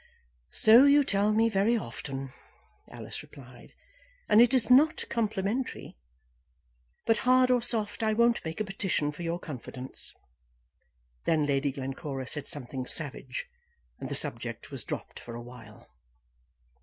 [0.53, 2.33] "So you tell me very often,"
[2.89, 3.75] Alice replied;
[4.27, 5.95] "and it is not complimentary.
[7.05, 10.15] But hard or soft, I won't make a petition for your confidence."
[11.25, 13.45] Then Lady Glencora said something savage,
[13.99, 15.87] and the subject was dropped for a while.